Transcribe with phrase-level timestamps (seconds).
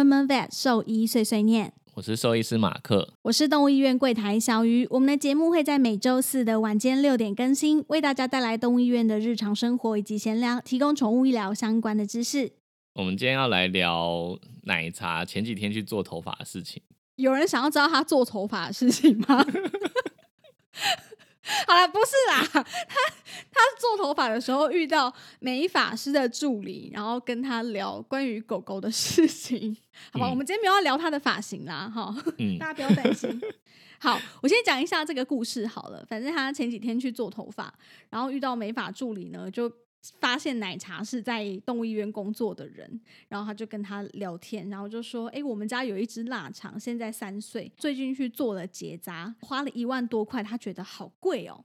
[0.00, 3.12] 闷闷 vet 兽医碎碎念，我是兽医师马克。
[3.20, 4.86] 我是动物医院柜台小鱼。
[4.88, 12.50] 我们的节目会在每周四的晚间六点更新，为大家带来动物医院的日常生活以及闲聊，提供宠物医疗相关的知识。
[12.94, 16.82] 我们今天要来聊奶茶前几天去做头发的事情。
[17.16, 19.44] 有人想要知道他做头发的事情吗？
[21.66, 22.62] 好了，不是啦， 他
[23.50, 29.76] 他做头发的时候遇到美发师的助理，然后跟他聊关于狗狗的事情，
[30.12, 30.26] 好吧？
[30.28, 33.40] 嗯我们今天没有要聊他的发型啦，哈，嗯大家不要担心。
[34.02, 36.02] 好，我先讲一下这个故事好了。
[36.08, 37.72] 反正他前几天去做头发，
[38.08, 39.70] 然后遇到美发助理呢，就
[40.20, 51.64] 发现奶茶是在动物医院工作的人，然后他就跟他聊天，然后就说：“哎、我们家有一只腊肠，现在三岁，最近去做了结扎，花了一万多块，他觉得好贵哦。”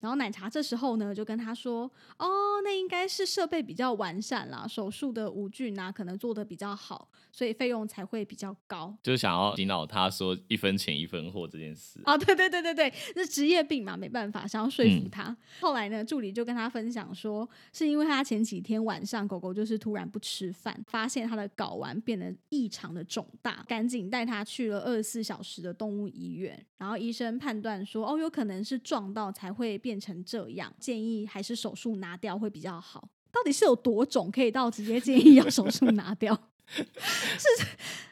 [0.00, 12.00] 然后奶茶这时候呢，就跟他说：“哦，那应该是设备比较完善啦，手术的无菌啊，可能做的比较好，所以费用才会比较高。”就是想要洗脑他说一分钱一分货这件事。
[12.04, 15.36] 哦，对对对对对，是职业病嘛，没办法，想要说服嗯他。
[15.60, 26.64] 后来呢，助理就跟他分享说，是因为他前几天晚上狗狗就是突然不吃饭，发现他的睾丸变得异常的肿大，赶紧带他去了二十四小时的动物医院。
[26.78, 33.08] 然后医生判断说，哦，有可能是撞到才会变成这样，建议还是手术拿掉会比较好。
[33.30, 36.34] 到底是有多肿，可以到直接建议要手术拿掉？
[36.66, 37.48] 是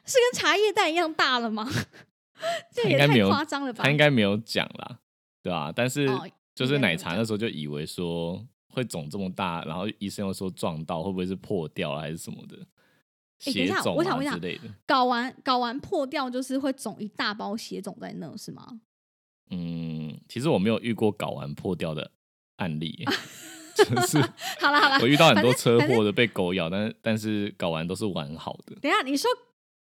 [0.05, 1.69] 是跟茶叶蛋一样大了吗？
[2.73, 3.83] 这也太夸张了吧？
[3.83, 5.01] 他应该没有讲啦，
[5.43, 6.25] 对吧、但是哦
[6.55, 12.57] 就是奶茶那时候就以为说会肿这么大，然后医生又说撞到，会不会是破掉了还是什么的
[13.47, 14.69] 诶等一下血肿我想问一下啊之类的？
[14.87, 18.81] 睾丸睾丸破掉就是会肿一大包血肿在那是吗？
[19.51, 22.11] 嗯，其实我没有遇过睾丸破掉的
[22.57, 23.05] 案例，
[23.77, 24.19] 就是
[24.61, 28.75] 好了好了我，遇到很多车祸的被狗咬，但是但是睾丸都是完好的。
[28.81, 29.31] 等一下你说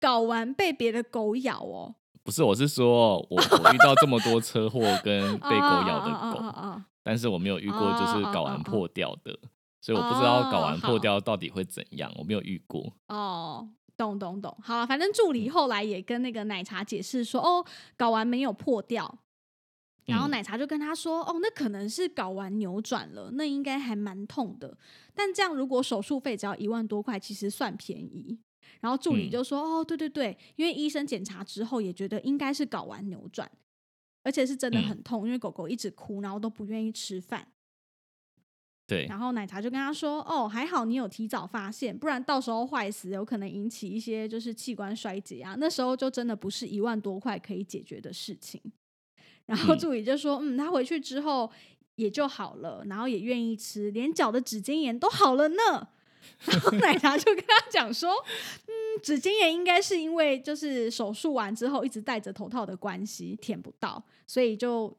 [0.00, 9.36] 睾丸被别的狗咬哦，不是，我是说我我遇到这么多车祸跟 被狗咬的狗，但是我没有遇过就是睾丸破掉的，
[9.80, 12.92] 所以我不知哦道搞完破掉到底会怎样，我没有遇过。
[13.08, 17.64] 哦，懂懂懂，好了，反正助理后来也跟那个奶茶解释说，哦，
[17.96, 19.18] 睾丸没有破掉。
[20.08, 24.76] 然后嗯奶茶就跟他说：“哦，那可能是睾丸扭转了，那应该还蛮痛的。
[25.14, 28.38] 但这样如果手术费只要一万多块，其实算便宜。”
[28.80, 33.50] 然后助理嗯就说：“哦，对对对，因为医生检查之后也觉得应该是睾丸扭转，
[34.22, 37.48] 而且是真的嗯很痛，因为狗狗一直哭，然后都不愿意吃饭。”
[38.86, 45.54] 对，然后奶茶就跟他说：“哦，还好你有提早发现，不然到时候坏死，有可能引起一些就是器官衰竭啊。
[45.58, 48.58] 那时候就真的不是一万多块可以解决的事情。”
[49.48, 51.50] 然后嗯助理就说：“嗯，他回去之后
[51.96, 55.88] 也就好了，然后也愿意吃，连脚的指尖炎都好了呢。”
[56.44, 58.12] 然后奶茶就跟他讲说
[58.68, 64.94] ：“嗯，指尖炎应该是因为就是手术完之后一直戴着头套的关系舔不到，所以就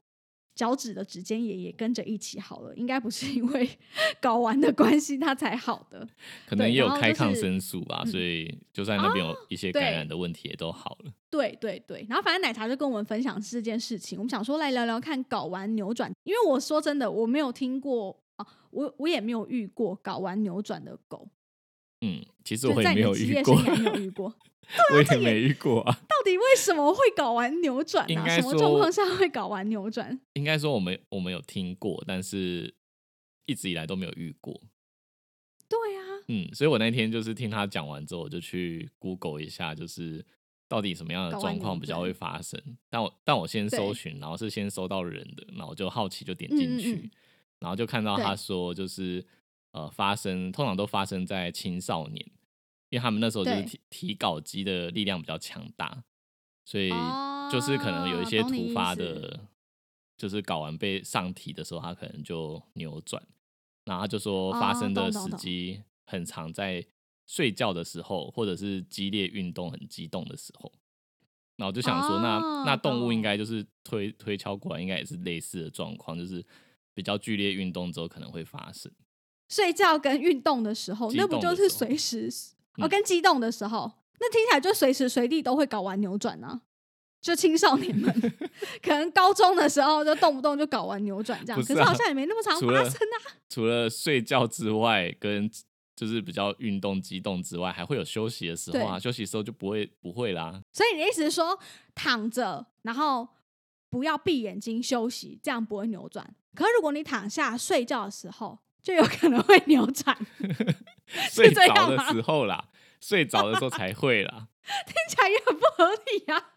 [0.60, 3.70] 脚趾的指尖也也跟着一起好了，应该不是因为
[4.22, 6.06] 睾丸的关系它才好的。
[6.46, 11.14] 可能也有开抗生素吧，嗯所以就算那边有一些感染的问题也都好了。
[11.30, 21.26] 对对对，然后反正奶茶就跟我们分享这件事情，我们想说来聊聊看睾丸扭转，因为我说真的我没有听过啊，我我也没有遇过睾丸扭转的狗，
[22.02, 23.56] 嗯，其实我也没有遇过。
[24.94, 25.92] 我也没遇过啊。
[25.92, 28.08] 到底为什么会搞完扭转啊？
[28.08, 30.20] 应该什么状说况下会搞完扭转？
[30.34, 32.74] 应该说我们我们有听过，但是
[33.48, 34.62] 一直以来都没有遇过。
[35.68, 40.24] 对啊，嗯，所以我那天就是听他讲完之后，我就去 Google 一下，就是
[40.68, 42.62] 到底什么样的状况比较会发生。
[42.92, 47.12] 但我但我先搜寻，然后是先搜到人的，然后我就好奇就点进去，嗯嗯嗯
[47.60, 49.26] 然后就看到他说就是
[49.72, 52.26] 呃发生通常都发生在青少年，
[52.90, 56.04] 因为他们那时候就是提提稿机的力量比较强大，
[56.66, 59.48] 所以哦就是可能有一些突发的，
[60.18, 63.22] 就是搞完被上提的时候，他可能就扭转。
[63.86, 66.86] 然后他就说发哦生的时机很常在
[67.26, 70.72] 睡觉的时候，或者是激烈运动很激动的时候。
[71.56, 76.46] 然后我就想说那，哦那动物应该就是推推敲过来，应该也是类似的状况，就是
[76.94, 78.92] 比较剧烈运动之后可能会发生。
[79.50, 82.30] 睡觉跟运动的时候，激那不就是随时
[82.78, 86.62] 哦嗯跟激动的时候，那听起来就随时随地都会搞完扭转啊。
[87.22, 88.10] 就青少年们
[88.82, 93.18] 可能高中的时候就动不动就搞完扭转这样，是啊可是好像也没那么常发生啊。
[93.50, 95.52] 除了睡觉之外，跟
[95.98, 98.98] 就是比较运动激动之外，还会有休息的时候啊。
[98.98, 100.62] 休息的时候就不会不会啦。
[100.72, 101.60] 所以你的意思是说，
[101.94, 103.28] 躺着然后
[103.90, 106.26] 不要闭眼睛休息，这样不会扭转。
[106.56, 110.16] 可是如果你躺下睡觉的时候，就有可能会扭转，
[111.32, 112.70] 睡着的吗时候啦，
[113.02, 114.48] 睡着的时候才会啦。
[114.86, 116.54] 听起来也很不合理啊。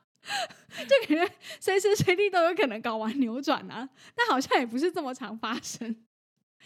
[0.88, 6.04] 就感觉随时随地都有可能睾丸扭转啊，但好像也不是这么常发生。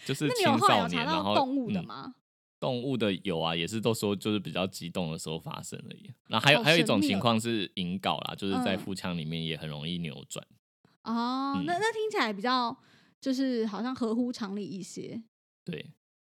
[0.05, 2.15] 就是青少年，然后动物的嗯吗？
[2.59, 6.11] 动物的有啊，也是都说就是比较激动的时候发生而已。
[6.27, 10.45] 然后还有、好还有一种情况是引睾啦，就是在嗯腹腔里面也很容易扭转。
[11.03, 12.75] 哦，那嗯那听起来比较
[13.19, 15.21] 就是好像合乎常理一些。
[15.71, 15.85] 对，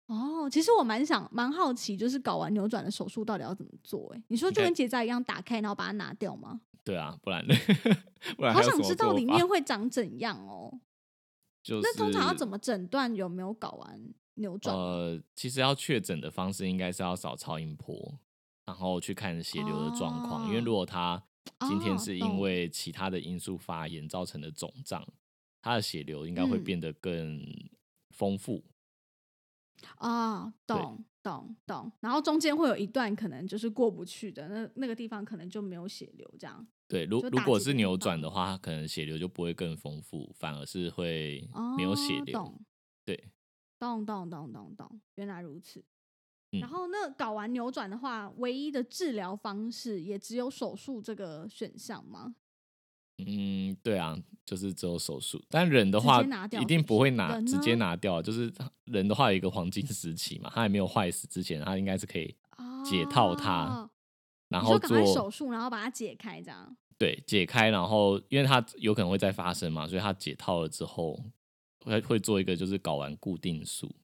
[0.06, 4.18] 哦，其实我蛮想蛮好奇，就是睾丸扭转的手术到底要怎么做、欸？
[4.18, 6.60] 哎，你说就跟结扎一样打开，然后把它拿掉吗？
[6.84, 7.44] 对啊，不然
[8.36, 10.80] 不然好想知道里面会长怎样哦。
[11.62, 14.00] 就是那通常要怎么诊断有没有睾丸
[14.34, 14.74] 扭转？
[14.74, 18.18] 呃，其实要确诊的方式应该是要扫超音波，
[18.64, 20.46] 然后去看血流的状况。
[20.46, 21.22] 因为哦如果他
[21.68, 25.06] 今天哦是因懂为其他的因素发炎造成的肿胀，
[25.60, 27.44] 他的血流应该会嗯变得更
[28.10, 28.64] 丰富。
[28.64, 28.77] 啊，
[30.66, 31.92] 对懂懂懂。
[32.00, 36.66] 然后中间会有一段可能就是过不去的，那那个地方可能就没有血流，这样。
[36.86, 42.32] 对，如如果是扭转的话，可能血流就不会更丰富，反而是会哦，没有血流。
[42.32, 42.60] 懂
[43.04, 43.30] 对，
[43.78, 45.80] 懂懂懂懂懂，原来如此。
[45.80, 45.84] 嗯
[46.60, 52.34] 然后那搞完扭转的话，唯一的治疗方式也只有手术这个选项吗？
[53.26, 54.16] 嗯，对啊，
[54.46, 55.42] 就是只有手术。
[55.50, 56.22] 但人的话
[56.60, 58.22] 一定不会拿，直接拿掉。
[58.22, 58.52] 就是
[58.84, 62.36] 人的话有一个黄金时期嘛，他还没有坏死之前，他应该是可以
[62.84, 63.90] 解套它哦
[64.48, 66.76] 然后你说赶快手术，然后把它解开，这样。
[66.96, 71.20] 对解开，然后因为它有可能会再发生嘛，所以它解套了之后
[71.84, 73.94] 会会做一个就是睾丸固定术，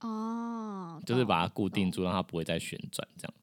[0.00, 1.90] 哦，就是把它固定。
[1.90, 3.34] 住，让它不会再旋转这样。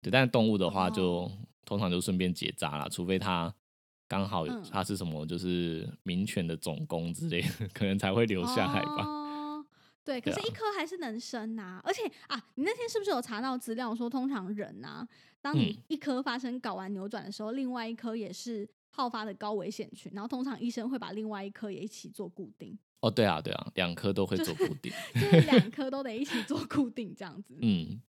[0.00, 1.32] 对，但是动物的话就、哦
[1.66, 3.54] 通常就顺便结扎了，除非它
[4.10, 9.04] 刚好有嗯它是什么就是民权的总工之类的，可能才会留下来吧。
[9.06, 9.64] 哦、
[10.04, 15.06] 对，可是一颗还是能生呐、而且啊，你那天是不是有查到资料说，通常人呐、
[15.40, 24.92] 当你嗯一颗发生睾丸扭转的时候，另外一颗也是好发的高危险群，然后通常医生会把另外一颗也一起做固定，哦，对啊，对啊，两颗都会做固定。
[25.14, 27.56] 就是两颗都得一起做固定这样子。
[27.62, 28.02] 嗯，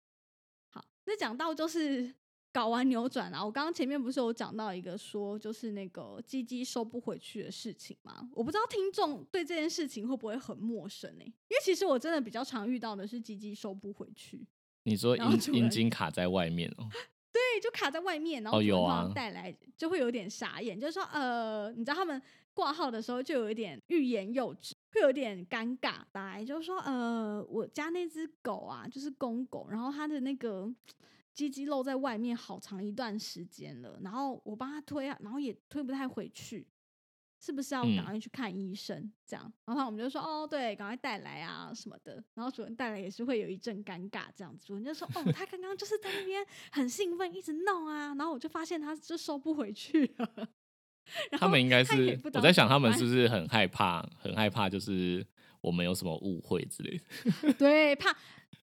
[0.70, 2.14] 好，那讲到就是
[2.52, 8.28] 睾丸扭转啊，我刚刚前面不是有讲到一个说，就是那个鸡鸡收不回去的事情吗？
[8.34, 14.44] 我不知道听众对这件事情会不会很陌生呢、因为其实我真的比较常遇到的是鸡鸡收不回去，
[14.84, 16.88] 你说阴阴然后主人茎卡在外面哦，
[17.30, 22.20] 对，就卡在外面，然后哦有主人通常啊带来就会有点傻眼，就是说呃，你知道他们
[22.54, 25.98] 挂号的时候就有一点欲言又止，会有点尴尬。
[26.14, 30.68] 来就是说呃，我家那只狗啊，就是公狗，然后它的那个
[31.38, 36.66] 鸡鸡露在外面好长一段时间了，然后我帮他推啊，然后也推不太回去。
[37.40, 39.12] 是不是要嗯赶快去看医生？
[39.24, 42.20] 这样，然后我们就说哦，对，赶快带来啊什么的。
[42.34, 44.66] 然后主人带来也是会有一阵尴尬，这样子。
[44.66, 48.08] 主人就说哦，他刚刚就是在那边很兴奋，一直弄啊。
[48.16, 50.28] 然后我就发现他就收不回去了。
[51.30, 55.24] 然后他们应该是我在想他们是不是很害怕，很害怕就是
[55.60, 57.52] 我们有什么误会之类的。
[57.54, 58.10] 对怕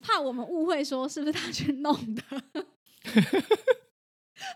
[0.05, 2.21] 怕我们误会说是不是他去弄的，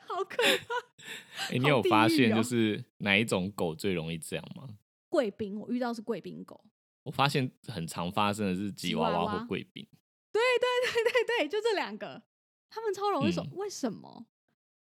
[0.07, 1.53] 好可怕。
[1.53, 4.67] 哎、你有发现就是哪一种狗最容易这样吗？
[5.09, 6.63] 贵宾，我遇到是贵宾狗。
[7.03, 9.87] 我发现很常发生的是吉吉娃娃或贵宾。
[10.31, 12.21] 对对对对对，就这两个，
[12.69, 13.43] 他们超容易说。
[13.43, 14.27] 嗯为什么？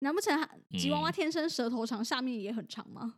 [0.00, 0.48] 难不成
[0.78, 3.16] 吉娃娃嗯天生舌头长，下面也很长吗？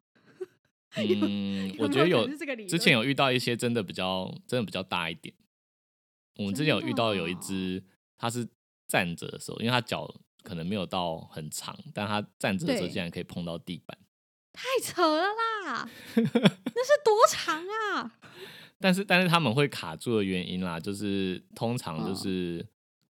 [0.97, 2.27] 嗯， 有有我觉得有
[2.67, 5.35] 之前有遇到一些真的比较真的比较大一点。
[6.41, 7.83] 我们之前有遇到有一只，
[8.17, 8.49] 它是
[8.89, 13.99] 站着的时候，因为它脚可能没有到很长，但它站着的时候竟然可以碰到地板。
[14.53, 15.89] 太扯了啦！
[16.17, 18.19] 那是多长啊？
[18.79, 22.67] 但是但是他们会卡住的原因啦，就是通常就嗯是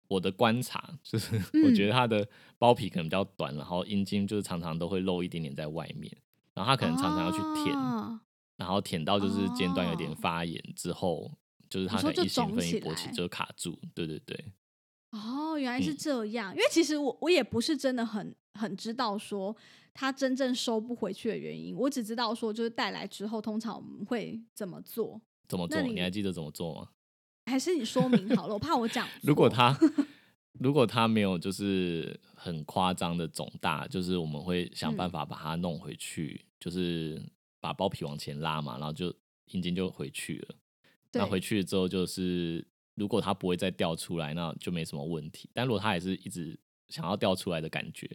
[0.08, 2.26] 我的观察，就是 我觉嗯得它的
[2.58, 6.10] 包皮可能比较短，然后阴茎就是常常都会露一点点在外面，
[6.54, 8.18] 然后它可能常常要去舔，哦
[8.56, 11.30] 然后舔到就是尖端有点哦发炎之后，
[11.68, 14.52] 就是它就可能一兴肿起奋一勃起来就卡住，对对对，
[15.10, 16.52] 哦，原来是嗯这样。
[16.54, 19.54] 因为其实我我也不是真的很很知道说
[19.94, 25.20] 它真正收不回去的原因，我只知道说就是带来之后，通常我们会怎么做。
[25.48, 25.80] 怎么做？
[25.82, 26.88] 你你还记得怎么做吗？
[27.50, 29.08] 还是你说明好了，我怕我讲。
[29.22, 29.74] 如果它
[30.60, 37.22] 如果它没有就是很夸张的肿大，就是我们会想办法把它弄回去，就是
[37.60, 39.14] 把包皮往前拉嘛，然后就
[39.46, 40.54] 阴茎就回去了。
[41.10, 45.48] 对那回去之后就是，如果它不会再掉出来，那就没什么问题。
[45.54, 48.08] 但如果它还是一直想要掉出来的感觉，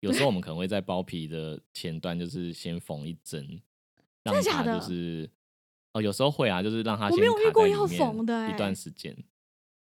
[0.00, 3.60] 有时候我们可能会在包皮的前端就是先缝一针，
[4.24, 5.30] 让它就是
[5.92, 9.16] 哦，有时候会啊，就是让它先卡遇过要在里面缝的一段欸时间。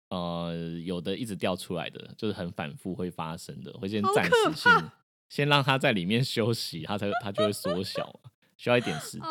[0.09, 4.91] 呃，有的一直掉出来的，就是很反复会发生的，会先暂时性
[5.29, 8.21] 先让它在里面休息，它才它就会缩小，
[8.57, 9.31] 需要一点时间。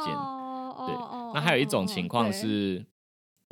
[0.78, 0.94] 对
[1.34, 2.86] 那还有一种哦情况对是，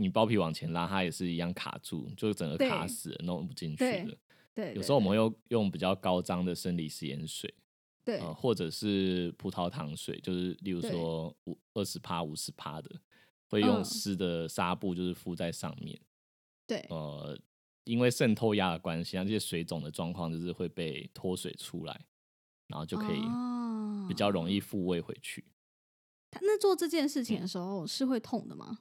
[0.03, 4.17] 你包皮往前拉，它也是一样卡住，就整个卡死了，弄不进去对了。
[4.53, 7.51] 对，有时候我们会用用比较高张的生理食盐水，
[8.03, 12.91] 对呃，或者是葡萄糖水，就是例如对说五二十帕、五十帕的，
[13.49, 15.99] 会用嗯湿的纱布就是敷在上面。
[16.67, 17.35] 对呃，
[17.85, 22.05] 因为渗透压的关系，像这些水肿的状况就是会被脱水出来，
[22.67, 23.21] 然后就可以
[24.07, 25.43] 比较容易哦复位回去。
[26.29, 28.79] 他那做这件事情的时候是会痛的吗？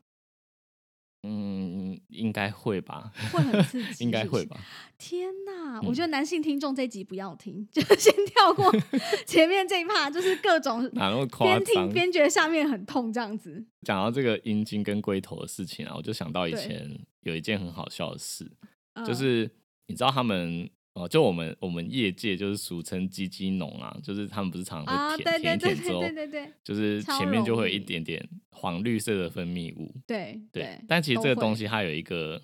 [1.22, 4.44] 嗯，应该会吧，会很刺激， 应该会。
[4.46, 4.56] 吧。
[4.98, 5.78] 天哪！
[5.80, 8.70] 嗯我觉得男性听众这集不要听， 就先跳过
[9.26, 11.92] 前面这一趴，就是各种哪那么夸边听？
[11.92, 13.64] 边觉得下面很痛这样子。
[13.82, 16.88] 讲到这个阴茎跟龟头的事情啊，我就想到以前
[17.22, 18.50] 有一件很好笑的事，
[18.94, 19.50] 嗯就是
[19.86, 29.94] 你知道他们哦、就我们我们业界就是俗称鸡鸡农啊，就是他们不是常常啊，会对舔舔一舔之后对对对就是前面就会有一点点黄绿色的分泌物。
[30.06, 32.40] 对对，但其实这个东西它有一个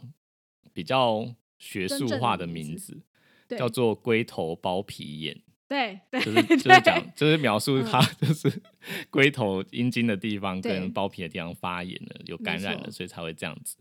[0.73, 1.29] 比较
[1.59, 3.03] 学术化的名字
[3.51, 5.43] 叫做龟头包皮炎。
[5.69, 8.51] 对对，就是就是讲，就是描述它就是
[9.11, 13.77] 龟头阴茎的地方跟包皮的地方发炎了，有感染了，所以才会这样子。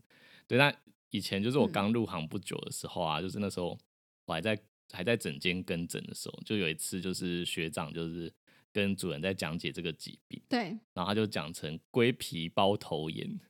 [0.46, 0.70] 对，那
[1.08, 3.78] 以前就是我嗯刚入行不久的时候啊，就是那时候
[4.28, 4.56] 我还在
[4.92, 8.30] 还在诊间跟诊的时候，就有一次就是学长就是
[8.72, 13.40] 跟主人在讲解这个疾病，对，然后他就讲成龟皮包头炎，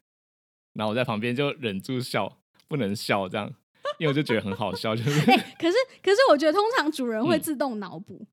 [0.72, 3.52] 然后我在旁边就忍住笑，不能笑这样，
[3.98, 8.24] 因为我就觉得很好笑，就是 哎、可是可是我觉得通常主人会嗯自动脑补，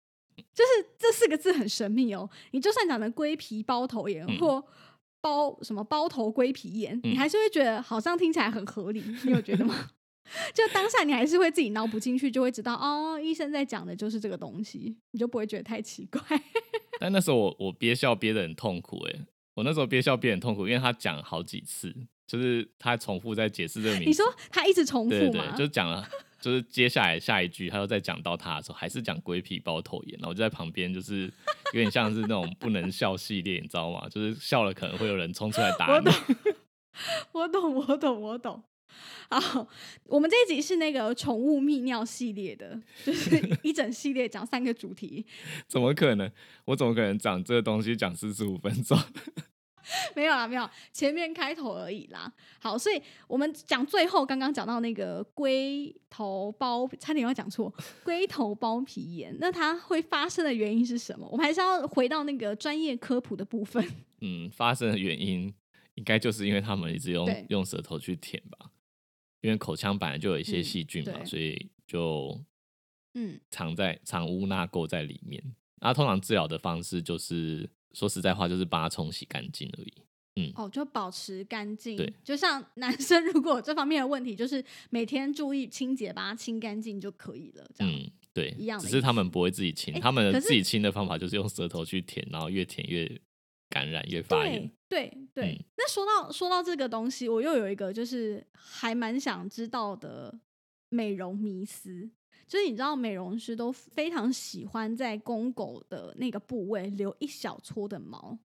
[0.53, 2.29] 就是这四个字很神秘哦。
[2.51, 4.63] 你就算讲成龟皮包头炎、嗯或
[5.21, 9.89] 包什么包头龟皮炎，你嗯还是会觉得好像听起来很合理，你有觉得吗？
[10.53, 16.21] 就当下你还是会自己脑补进去，就会知道哦，医生在讲的就是这个东西，你就不会觉得太奇怪。
[16.99, 19.19] 但那时候我我憋笑憋得很痛苦哎、
[19.53, 24.05] 我那时候憋笑憋得很痛苦，因为他讲好几次，就是他重复在解释这个名字。
[24.09, 25.53] 你说他一直重对对复吗？
[25.55, 26.07] 对，就讲了，
[26.41, 31.31] 就是接下来下一句他又再讲到他的时候，还是讲龟皮包头炎，然后我就在旁边，就是
[31.73, 34.07] 有点像是那种不能笑系列，你知道吗？
[34.09, 36.13] 就是笑了可能会有人冲出来打你我懂。
[37.33, 38.63] 我懂，我懂，我懂。
[39.29, 39.67] 好，
[40.05, 45.25] 我们这一集是那个宠物泌尿系列的，就是 一整系列讲三个主题。
[45.67, 46.31] 怎么可能？
[46.65, 48.97] 我怎么可能讲这个东西讲四十五分钟？
[50.15, 52.31] 没有啦，没有，前面开头而已啦。
[52.59, 57.71] 好，所以我们讲最后刚刚讲到那个龟头包，差点要讲错，
[58.03, 61.27] 龟头包皮炎，那它会发生的原因是什么？
[61.31, 63.87] 我们还是要回到那个专业科普的部分。
[64.21, 65.53] 嗯，发生的原因
[65.93, 68.71] 应该就是因为他们一直用用舌头去舔吧，
[69.45, 72.43] 因为口腔本来就有一些嗯细菌嘛，对所以就
[73.13, 75.41] 嗯，藏在藏污纳垢在里面。
[75.81, 79.93] 那通常治疗的方式就是说实在话，就是把它冲洗干净而已。
[80.37, 81.95] 嗯哦，就保持干净。
[81.95, 87.69] 对，就像 男生如果有这方面的问题，就是每天注意清洁，把它清干净就可以了。
[87.73, 87.93] 这样。
[87.93, 93.09] 嗯，对一样，的只是他们不会自己清，诶他们自己清的方法就是用舌头去舔，然后越舔越
[93.69, 95.11] 感染，越发炎对。
[95.33, 100.33] 对那说到说到这个东西，我又有一个就是还蛮想知道的
[100.89, 102.09] 美容迷思，
[102.47, 108.37] 就是你知道美容师都非常喜欢在公狗的那个部位留一小撮的毛，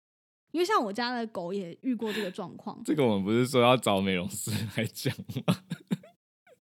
[0.51, 2.81] 因为像我家的狗也遇过这个状况。
[2.83, 5.15] 这个我们不是说要找美容师来讲
[5.47, 5.55] 吗？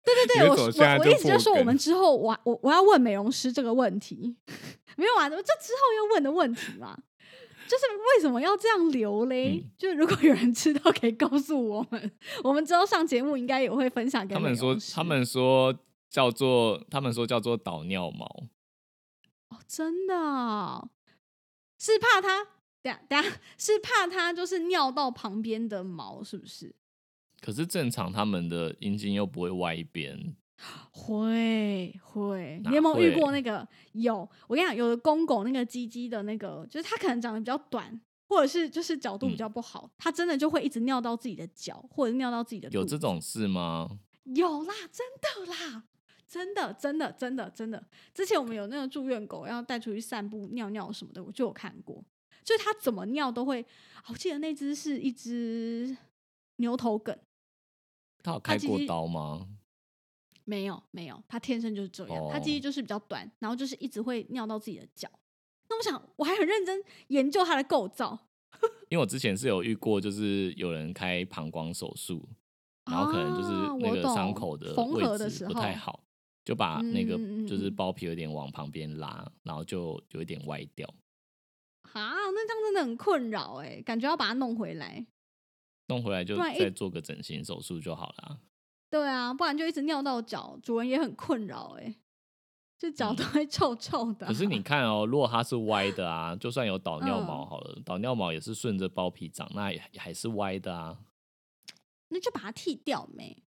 [0.02, 4.36] 对 对对，我我意思就是说，我梗们之后我我我要问美容师这个问题，
[4.96, 6.98] 没有啊，这之后要问的问题嘛，
[7.68, 7.84] 就是
[8.16, 9.60] 为什么要这样留嘞？
[9.62, 18.26] 嗯就如果有人知道，可以告诉我们，我们之后上节目应该也会分享给他们说他们说叫做，他们说叫做导尿毛。
[19.50, 20.90] 哦，真的哦、
[21.78, 22.44] 是怕它
[22.82, 26.74] 等下等下是怕它就是尿到旁边的毛，是不是？
[27.40, 30.34] 可是正常他们的阴茎又不会歪一边，
[30.90, 33.66] 会会，你有没有遇会过那个？
[33.92, 43.88] 有，我跟你讲，有的公狗那个鸡鸡的那个，就是它可能长得比较短，或者是就是角度比嗯较不好，它真的就会一直尿到自己的脚，或者是尿到自己的有这种事吗？
[44.24, 45.06] 有啦，真
[45.46, 45.84] 的啦，
[46.26, 47.82] 真的真的真的真的。
[48.12, 52.04] 之前我们有那个住院狗要带出去散步、尿尿什么的，我就有看过，
[52.44, 53.64] 就是它怎么尿都会。
[54.08, 55.96] 我记得那只是一只
[56.56, 57.16] 牛头梗，
[58.22, 59.46] 它有开过刀吗？
[60.48, 65.06] 没有没有，他天生就是这样，它哦记忆就是比较短，然后就是一直会尿到自己的脚。
[65.68, 68.18] 那我想，我还很认真研究它的构造，
[68.88, 72.26] 因为我之前是有遇过，就是有人开膀胱手术，
[72.90, 76.02] 然后可能就是啊那个伤口的缝合位置不的时候太好，
[76.46, 80.88] 就把那个就是嗯包皮有点往旁边拉，然后就有一点歪掉。
[81.92, 85.06] 啊，那这样真的很困扰哎、感觉要把它弄回来。
[85.88, 88.40] 弄回来就再做个整形手术就好了。
[88.90, 91.94] 对啊，不然就一直尿到脚，主人也很困扰哎、
[92.78, 100.98] 就脚嗯都会臭臭的啊、可是你看哦，如果它是歪的啊，就算有导尿毛嗯好了，导尿毛也是顺着包皮长，那也还是歪的啊。
[102.08, 103.42] 那就把它剃掉没？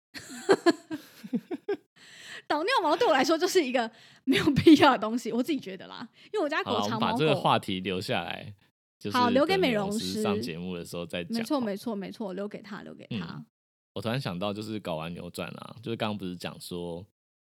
[2.48, 3.90] 导尿毛对我来说就是一个
[4.26, 8.54] 没有必要的东西，我自己觉得啦，因为我家狗长毛们把这个狗，话题留下来，
[9.00, 11.36] 就是好留给美美容师上师节目的时候再讲。
[11.36, 13.26] 没错没错没错，留给他留给他。
[13.38, 13.46] 嗯
[13.94, 17.06] 我突然想到，就是搞完扭转啊，就是刚刚不是讲说，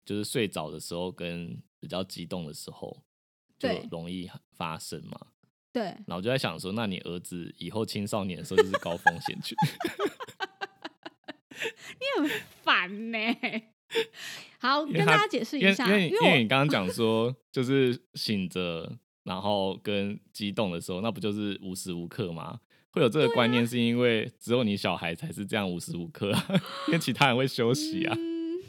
[0.03, 3.03] 就是睡着的时候跟比较激动的时候
[3.59, 5.27] 就容易发生嘛。
[5.71, 9.57] 对，然后我就在想说，那你儿子以后青少年的时候就是高风险群。
[11.99, 12.29] 你很
[12.63, 13.17] 烦呢、
[14.59, 22.59] 好，跟大家解释一下，因为因为你刚刚讲说，就是醒着然后跟激动的时候，那不就是无时无刻吗？
[22.93, 26.47] 会有这个观啊念，是因为只有你小孩才是这样无时无刻、啊，
[26.87, 28.15] 因为其他人会休息啊。
[28.15, 28.61] 嗯，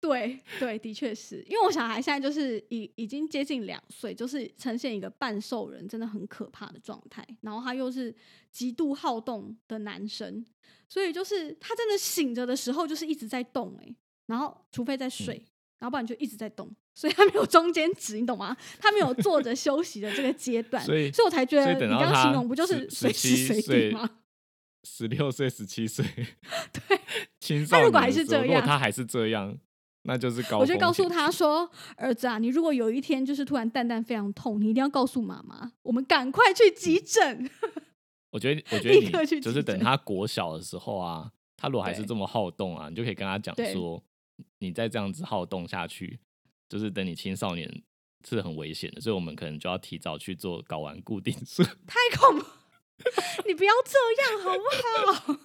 [0.00, 7.26] 对对，的确是因为我小孩现在就是已已经接近两岁，就是呈现一个半兽人，真的很可怕的状态。
[7.40, 8.14] 然后他又是
[8.52, 10.46] 极度好动的男生，
[10.88, 18.56] 所以就是他真的醒着的时候就是一直在动哎、然后除非在睡，嗯然后不然就一直在动，所以他没有中间值，你懂吗？
[18.78, 24.08] 他没有坐着休息的这个阶段，所以所以我才觉得你刚刚形容不就是十随时随地吗？
[24.84, 26.04] 十六岁、十七岁，
[26.72, 27.00] 对，
[27.40, 29.54] 青少年他如果还是这样他还是这样，
[30.04, 30.58] 那就是高。
[30.58, 37.50] 我就告诉他，说：“儿子啊，你如果有一天就是突然蛋蛋非常痛，你一定要告诉妈妈，我们赶快去急诊。
[38.30, 38.94] 我觉得，我觉得
[39.36, 44.02] 你就是等他国小的时候啊，他如果还是对这么好动啊，你就可以跟他讲对说，
[44.58, 46.20] 你再这样子好动下去，
[46.68, 47.82] 就是等你青少年
[48.28, 51.62] 是很危险的，所以我们可能就要提早去做睾丸固定术。
[51.86, 52.46] 太恐怖！
[53.46, 54.64] 你不要这样好不
[55.32, 55.40] 好？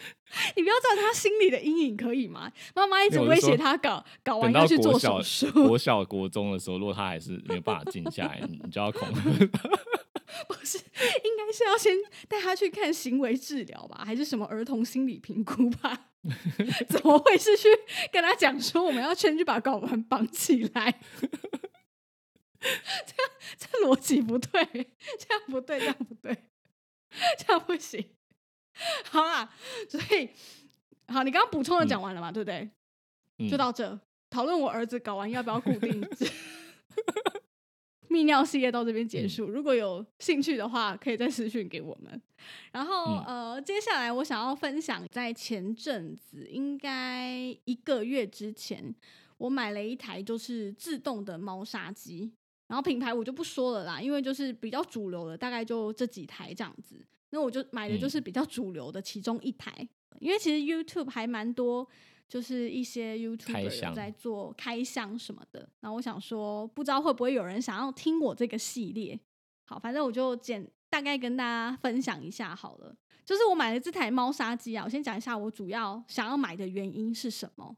[0.54, 2.52] 你不要造成他心里的阴影，可以吗？
[2.74, 9.20] 妈妈一直威胁他搞搞完要去做小手术，国小、国中的时候，如果他还是没有办法静下来，你你就要恐吓。
[10.46, 11.96] 不是应该是要先
[12.28, 16.10] 带他去看行为治疗吧，还是什么儿童心理评估吧？
[16.88, 17.68] 怎么会是去
[18.12, 21.00] 跟他讲说我们要先去把睾丸绑起来？
[22.60, 24.64] 这样这逻辑不对，
[25.18, 26.36] 这样不对，这样不对，
[27.38, 28.04] 这样不行。
[29.04, 29.48] 好啦，
[29.88, 30.28] 所以
[31.06, 32.32] 好，你刚刚补充的讲完了嘛？
[32.32, 32.68] 对不对？
[33.38, 36.00] 嗯就到这，讨论我儿子睾丸要不要固定。
[38.18, 42.20] 泌尿系列到这边结嗯束，如果有兴趣的话，可以再私讯给我们。
[42.72, 48.94] 然后、嗯呃，接下来我想要分享，在前阵子应该一个月之前，
[49.36, 52.32] 我买了一台就是自动的猫砂机，
[52.68, 56.96] 然后品牌我就不说了啦，因为就是比较主流的，大概就这几台这样子。
[57.30, 59.86] 那我就买的就是比较主流的其中一台，
[60.18, 61.86] 因为其实 YouTube 还蛮多，
[62.28, 65.68] 就是一些 YouTuber 有箱在做开箱什么的。
[65.80, 69.18] 然后我想说，不知道会不会有人想要听我这个系列？
[69.66, 72.94] 好，反正我就简大概跟大家分享一下好了。
[73.24, 77.76] 就是我买了这台猫砂机啊，我先讲一下我主要想要买的原因是什么。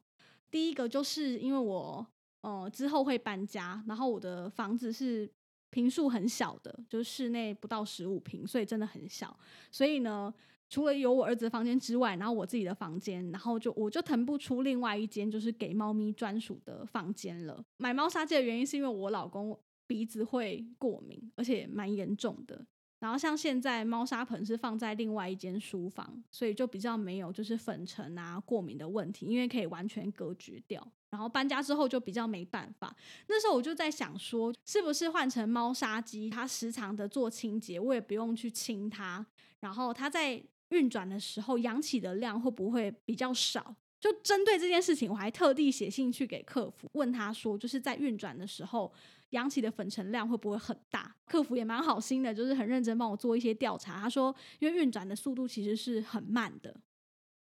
[0.51, 2.07] 第一个就是因为我
[2.43, 5.29] 呃之后会搬家，然后我的房子是
[5.71, 9.37] 平数很小的，就是室内不到十五平，所以真的很小。
[9.73, 10.33] 所以呢，
[10.71, 17.63] 除了有我儿子的房间之外，然后我自己的房间，然后就我就腾不出另外一间就是给猫咪专属的房间了。
[17.77, 22.65] 买猫砂机的原因是因为我老公鼻子会过敏，而且蛮严重的。
[23.01, 30.87] 然后像现在猫砂盆是放在另外一间书房，所以就比较没有就是粉尘啊过敏的问题，因为可以完全隔绝掉。
[31.11, 32.95] 然后搬家之后就比较没办法。
[33.27, 39.27] 那时候我就在想说，是不是换成猫砂机，它时常的做清洁，我也不用去清它，
[39.59, 43.77] 然后它在运转的时候扬起的量会不会比较少？
[44.01, 48.91] 就针对这件事情，我还特地写信去给客服，问他说，就是在运转的时候，
[49.31, 51.15] 扬起的粉尘量会不会很大？
[51.27, 54.01] 客服也蛮好心的，就是很认真帮我做一些调查。
[54.01, 56.75] 他说，因为运转的速度其实是很慢的，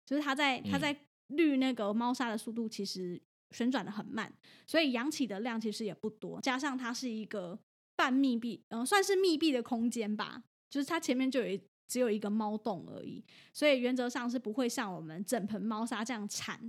[0.03, 4.33] 就是他在他在滤那个猫砂的速度其实旋转的很慢，
[4.65, 6.41] 所以扬起的量其实也不多。
[6.41, 7.59] 加上它是一个
[7.95, 11.61] 半密闭，嗯，算是密闭的空间吧，就是它前面就有一。
[11.87, 13.23] 只有一个猫洞而已，
[13.53, 16.59] 所以原则上是不会像我们整盆猫砂这样铲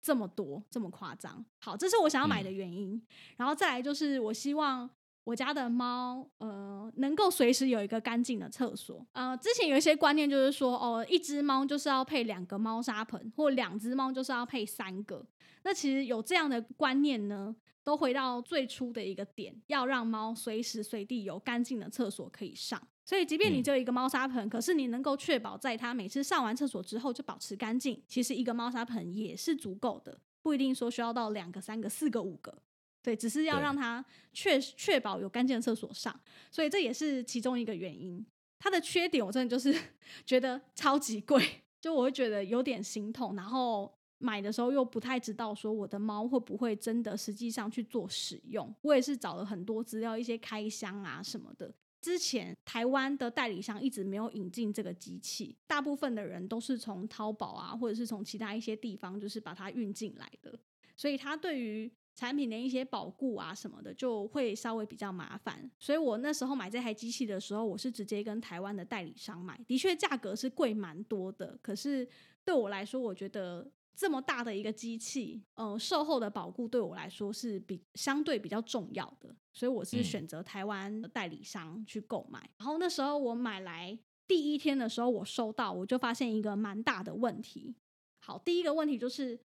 [0.00, 1.44] 这么多这么夸张。
[1.60, 3.00] 好，这是我想要买的原因。
[3.36, 4.88] 然后再来就是我希望
[5.24, 9.06] 我家的猫呃能够随时有一个干净的厕所。
[9.12, 15.24] 呃，之前有一些观念就是说哦，一只猫就是要配两个猫砂盆，或两只猫就是要配三个。
[15.64, 22.80] 那其实有这样的观念呢，都回到最初的一个点，要让猫随时随地有干净的厕所可以上。
[23.04, 32.56] 所以，即便你只有一个猫砂盆，可是你能够确保在它每次上完厕所之后就保持干净，其实一个猫砂盆也是足够的，不一定说需要到两个、三个、四个、五个，
[33.02, 36.18] 对，只是要让它确确保有干净的厕所上。
[36.50, 38.24] 所以这也是其中一个原因。
[38.60, 39.76] 它的缺点，我真的就是
[40.24, 41.44] 觉得超级贵，
[41.80, 43.34] 就我会觉得有点心痛。
[43.34, 43.92] 然后
[44.22, 48.72] 买的时候又不太知道说我的猫会不会真的实际上去做使用。
[48.80, 51.74] 我也是找了很多资料，一些开箱啊什么的。
[52.00, 60.58] 之前台湾的代理商一直没有引进这个机器，大部分的人都是从淘宝啊，或者是从其他一些地方，就是把它运进来的，
[60.96, 65.70] 所以它对于产品的一些保固啊什么的，就会稍微比较麻烦。
[65.78, 72.08] 所以我那时候买这台机器的时候，我是直接跟台湾的代理商买，的确价格是贵蛮多的，可是
[72.44, 73.70] 对我来说，我觉得。
[73.94, 82.38] 这么大的一个机器，呃，售后的保固对我来说是比相对比较重要的，所以我是选择台湾的代理商去购买。
[82.58, 87.74] 然后那时候我买来第一天的时候，我收到我就发现一个蛮大的问题。
[88.18, 89.38] 好，第一个问题就是，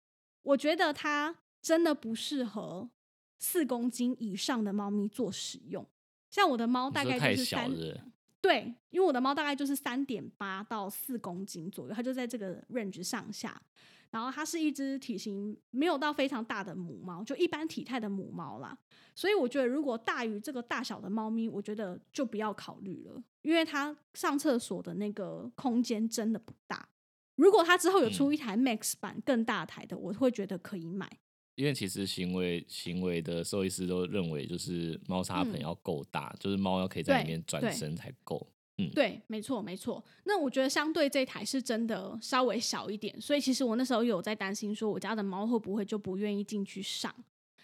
[0.43, 2.89] 我觉得它真的不适合
[3.37, 5.85] 四公斤以上的猫咪做使用。
[6.29, 7.71] 像我的猫大概就是三，
[8.39, 13.61] 对，因为我的猫大概就是三点八到四公斤左右，它就在这个 range 上下。
[14.11, 18.77] 然后它是一只体型没有到非常大的母猫，就一般体态的母猫啦。
[19.15, 26.87] 所以我觉得，如果大于这个大小的猫咪，我觉得就不要考虑了，因为它上厕所的那个空间真的不大。
[27.35, 31.09] 如果它之后有出一台 Max 版更大台的，我会觉得可以买。
[31.55, 38.47] 因为其实行为行为的兽医师都认为，就是猫砂盆要够大，就是猫要可以在里面转身才够。
[38.79, 40.03] 嗯，对，没错，没错。
[40.25, 47.13] 那我觉得相对这台是真的稍微小一点，所以其实我那时候有在担心，说我家的猫会不会就不愿意进去上，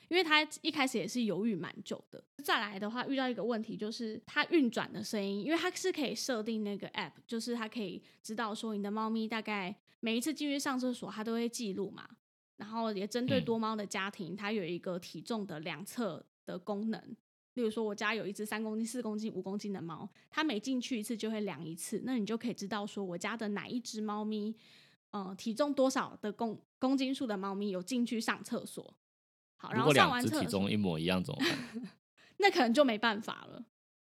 [0.09, 2.23] 因为它一开始也是犹豫蛮久的。
[2.43, 12.09] 再来的话，遇到一个问题就是它运转的声音，因为它是可以设定那个 app，就是它可以知道说你的猫咪大概每一次进去上厕所，它都会记录嘛。
[12.57, 17.15] 然后也针对多猫的家庭，它有一个体重的量测的功能。
[17.55, 24.55] 例如说，我家有一只三公斤、四公斤、五公斤的猫，它每进去一次就会量一次，那你就可以知道说，我家的哪一只猫咪，
[25.11, 28.93] 嗯，体重多少的公公斤数的猫咪有进去上厕所。
[29.57, 31.89] 好，然后上完厕体重一模一样怎么办？
[32.37, 33.63] 那可能就没办法了。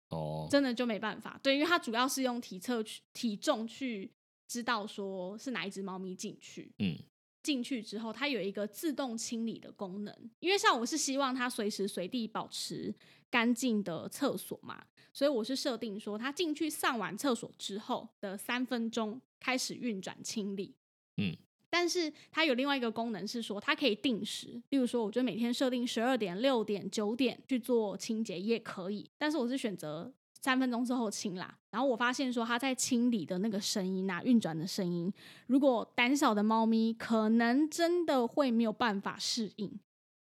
[0.10, 1.40] 哦，真的就没办法。
[1.44, 4.12] 对，因为它主要是用体测去体重去
[4.48, 6.72] 知道说是哪一只猫咪进去。
[6.80, 6.98] 嗯。
[7.44, 12.92] 进去之后，它有一个自动清理的功能，因为像我是希望它随时随地保持
[13.36, 20.74] 干净的厕所嘛，所以我是设定说，它进去上完厕所之后的三分钟开始运转清理。
[21.18, 21.36] 嗯，
[21.70, 30.14] 但是它有另外一个功能是说，它可以定时，例如说，我觉得每天设定十二点、六点、九点去做清洁也可以，但是我是选择。
[30.42, 35.12] 三分钟之后清啦，然后我发现说它在清理的那个声音啊，运转的声音，
[35.48, 39.80] 如果胆小的猫咪可能真的会没有办法适应，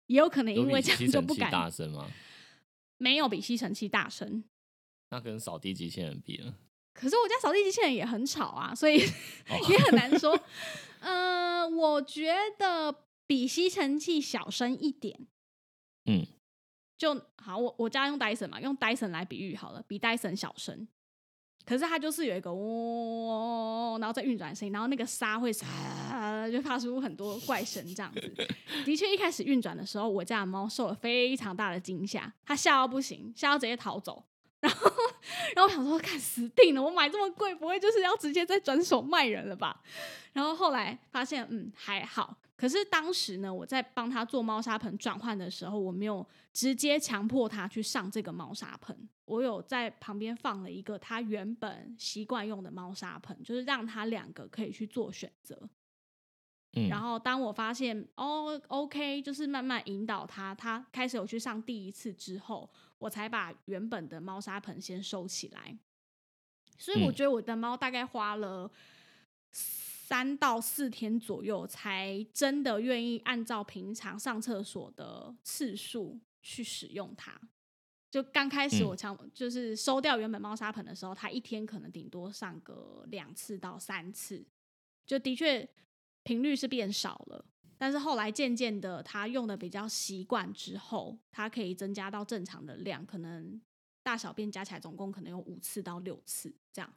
[0.06, 2.06] 也有可能因为这样就不敢大声吗？
[2.96, 4.44] 没有比吸尘器大声，
[5.10, 6.54] 那跟扫地机器人比呢？
[6.92, 8.98] 可是我家扫地机器人也很吵啊，所以
[9.68, 10.38] 也很难说。
[11.00, 15.26] 嗯，我觉得比吸尘器小声一点。
[16.06, 16.26] 嗯。
[16.96, 20.86] 就好，我我家用 Dyson 嘛，用 Dyson 来比喻好了，比 Dyson 小声，
[21.66, 25.66] 可是它就是有一个嗡，然后再运转声音，然后那个沙会沙，
[26.50, 28.20] 就发出很多怪声这样子。
[28.84, 34.22] 的确，一开始运转的时候，我家的猫受了非常大的惊吓，它吓到不行，吓到直接逃走。
[34.60, 34.90] 然后，
[35.54, 39.82] 然后我想说，看死定了，我买这么贵，不会就是要直接再转手卖人了吧？
[40.32, 42.36] 然后后来发现，嗯，还好。
[42.56, 55.68] 可是当时呢，我在帮他做猫砂盆转换的时候，我没有直接强迫他去上这个猫砂盆，我有在旁边放了一个他原本习惯用的猫砂盆，就是让他两个可以去做选择。
[56.76, 65.76] 嗯然后当我发现哦，OK，就是慢慢引导他，他开始有去上第一次之后，我才把原本的猫砂盆先收起来。
[66.76, 68.68] 所以我嗯觉得我的猫大概花了
[70.14, 77.36] 三到四天左右，才真的愿意按照平常上厕所的次数去使用它。
[78.12, 84.46] 就刚开始嗯我强、就是收掉原本猫砂盆的时候，它一天可能顶多上个两次到三次，
[85.04, 85.68] 就的确
[86.22, 87.44] 频率是变少了。
[87.76, 93.60] 但是后来渐渐的，它用的比较习惯之后，它可以增加到正常的量，可能
[94.04, 96.88] 大小便加起来总共可能有五次到六次这样。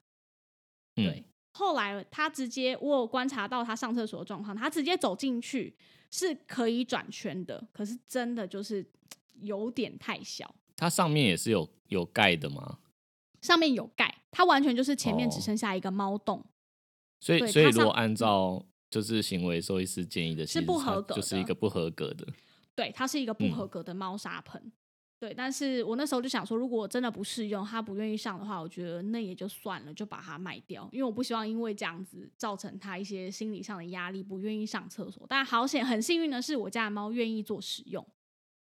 [0.97, 1.25] 嗯对，
[1.57, 5.75] 后来他直接我有观察到他上厕所的状况，他直接走进去
[6.11, 8.85] 是可以转圈的，可是真的就是
[9.41, 12.79] 有点太小，它上面也是有有盖的吗？
[13.41, 16.45] 上面有盖，它完全就是前面只哦剩下一个猫洞。
[17.19, 22.27] 所以所以如果按照就是行为兽医师建议的，是不合格的就是一个不合格的。
[22.75, 24.71] 对，它是一个不嗯合格的猫砂盆。
[25.19, 35.25] 对，但是我那时候就想说，如果真的不适用，他不愿意上的话，我觉得那也就算了，就把它卖掉，因为我不希望因为这样子造成他一些心理上的压力，不愿意上厕所。
[35.27, 38.05] 但好险，很幸运的是，我家的猫愿意做使用。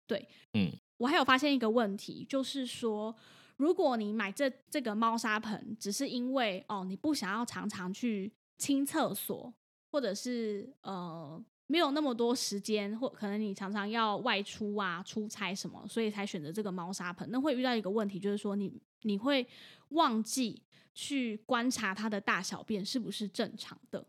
[0.05, 3.15] 对，嗯，我还有发现一个问题，就是说，
[3.57, 9.51] 如果你买这这个猫砂盆，只是因为哦你不想要常常去清厕所，
[9.91, 17.27] 或者是呃没有那么多时间，或可能你常常要外出啊、出差什么，所以才选择这个猫砂盆。
[17.31, 19.47] 那会遇到一个问题，就是说你你会
[19.89, 20.61] 忘记
[20.93, 24.05] 去观察它的大小便是不是正常的，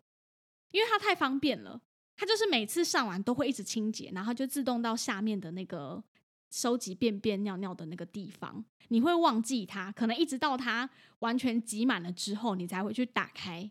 [0.73, 1.81] 因为它太方便了。
[2.19, 6.03] 它就是每次上完都会一直清洁，然后就自动到下面的那个
[6.51, 10.88] 收集便便尿尿的那个地方，你会忘记它，可能一直到它
[11.19, 13.71] 完全挤满了之后，你才会去打开，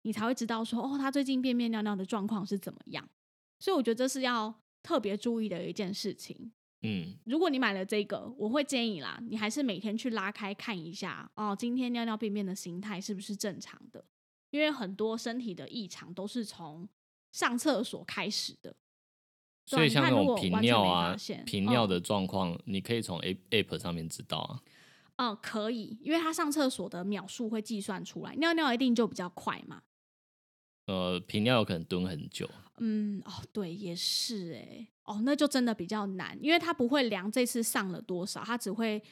[0.00, 3.06] 你才会知道说哦，它最近便便尿尿的状况是怎么样。
[3.64, 6.52] 所以我觉得这是要特别注意的一件事情。
[6.82, 14.04] 嗯，如果你买了这个，我会建议啦，你还是每天去拉开看一下哦，今天尿尿便便的形态是不是正常的？
[14.50, 16.86] 因为很多身体的异常都是从
[17.32, 18.76] 上厕所开始的。
[19.64, 24.60] 所以像那种频尿啊频尿的状况，你可以从 A App 上面知道啊。
[25.16, 29.80] 嗯，可以，因为他上厕所的秒数会计算出来，尿尿一定就比较快嘛。
[30.86, 39.02] 呃，频尿有可能蹲很久，嗯，哦，对，也是哎，哦，那就真的比较难，因为他不会量这次上了多少，他只会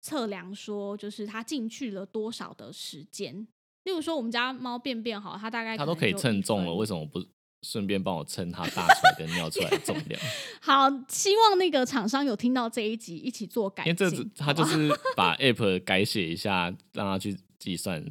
[0.00, 3.46] 测量说，就是他进去了多少的时间。
[3.84, 7.20] 例如说，我们家猫便便好，它大概它都可以称重了，为什么不
[7.62, 10.20] 顺便帮我称它大出来跟尿出来的重量？
[10.62, 14.18] 好，希望那个厂商有听到这一集，一起做改因为这进。
[14.18, 18.04] 只它就是把 App 改写一下，让它去计算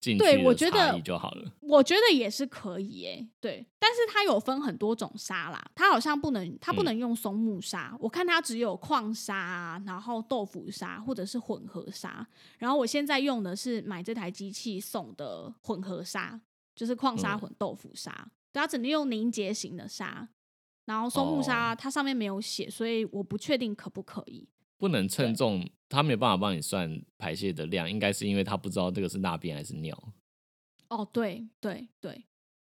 [0.00, 1.52] 进去对我的觉得差异就好了。
[1.60, 12.26] 我觉得也是可以诶，对，但是它有分很多种沙啦，它好像不能，它不嗯能用松木沙，我看它只有矿沙啊，然后豆腐沙或者是混合沙，
[12.58, 16.40] 然后我现在用的是买这台机器送的混合沙，
[16.74, 18.10] 就是矿沙嗯混豆腐沙，
[18.52, 20.28] 对，它只能用凝结型的沙，
[20.86, 24.48] 然后松木沙哦它上面没有写，所以我不确定可不可以。
[24.78, 30.12] 不能称重，他没有办法帮你算排泄的量，应该是因为他不知道这个是大便还是尿。
[30.88, 32.24] 哦，对对对，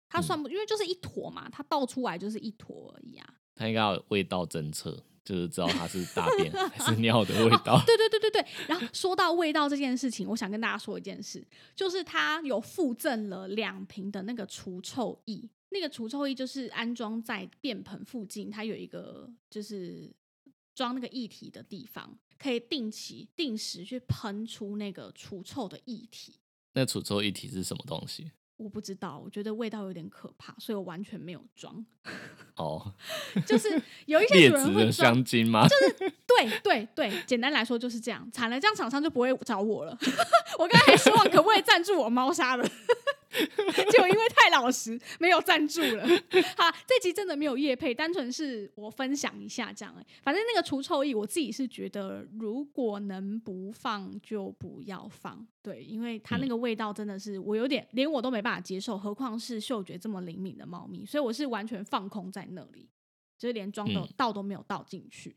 [0.09, 3.27] 它嗯算不，因为就是一坨嘛，他倒出来就是一坨而已啊。
[3.55, 7.83] 他应该要有味道侦测，就是知道它是大便 还是尿的味道。
[7.87, 8.47] 对对对对对。
[8.69, 20.11] 然后说到味道这件事情，我想跟大家说一件事，就是他有附赠了两瓶的那个除臭液，那个除臭液就是安装在便盆附近，它有一个就是
[20.75, 26.37] 装那个液体的地方，可以定期定时去喷出那个除臭的液体。
[26.75, 28.33] 那除臭液体是什么东西？
[28.59, 31.85] 我不知道，我觉得味道有点可怕，所以我完全没有装。
[32.55, 32.95] 哦，
[33.45, 33.69] 就是
[34.07, 35.67] 有一些劣主人会装，香精吗？
[36.27, 38.31] 对对对，简单来说就是这样。
[38.31, 39.99] 惨了，这样厂商就不会找我了。
[40.61, 42.65] 我刚才还希望可不可以赞助我猫砂了，
[43.91, 46.07] 结果因为太老实，没有赞助了。
[46.57, 50.07] 好，这集真的没有夜配，单纯是我分享一下这样、欸。
[50.23, 55.47] 反正那个除臭液，我自己是觉得，如果能不放就不要放。
[55.63, 62.89] 对，因为它那个味道真的是我有点连我都没办法接受，何况是嗅觉这么灵敏的猫咪，所以我是完全放空在那里，
[63.39, 65.37] 就是连装都嗯倒都没有倒进去。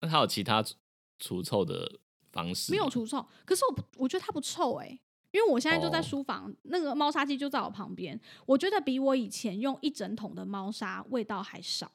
[0.00, 0.74] 那它有其他除
[1.18, 1.98] 除臭的
[2.30, 2.72] 方式？
[2.72, 4.98] 没有除臭，可是我不，我觉得它不臭哎、
[5.34, 6.02] 因为我现在就在哦。
[6.02, 11.90] 书房，那个猫砂机就在我旁边，我觉得比我以前用一整桶的猫砂味道还少，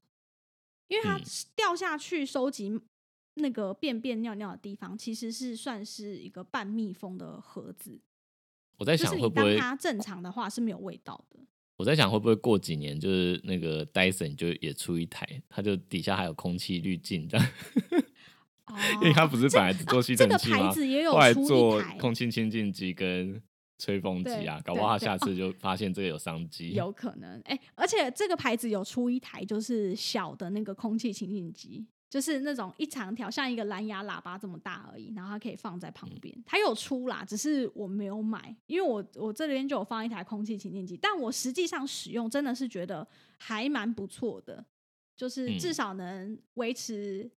[0.89, 1.23] 因为它嗯。
[1.55, 2.77] 掉下去收集
[3.35, 8.01] 那个便便尿尿的地方，其实是算是一个半密封的盒子，
[8.77, 11.39] 我在想会不会它正常的话是没有味道的。
[11.77, 18.03] 我在想会不会过几年，就是那个 Dyson 就也出一台，它就底下还有空气滤镜这样，哦
[18.95, 20.67] 因为它不是本来只做吸这个尘器吗？
[20.67, 23.41] 牌子也有后来出空气清净机跟
[23.77, 26.71] 吹风机啊，搞不好下次就发现这个有商机。
[26.71, 31.85] 有可能哎、而且这个牌子有出一台就是小的那个空气清净机。
[32.09, 36.35] 就是那种一长条，像一个蓝牙喇叭这么大而已，然后它可以放在旁边。
[36.43, 44.65] 它有出啦，只是我没有买，因为我我这边就有放一台空气清净机，但我实际上使用真的是觉得还蛮不错的，
[45.15, 47.29] 就是嗯至少能维持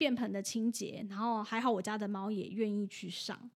[0.00, 3.50] 便盆的清洁，然后还好我家的猫也愿意去上，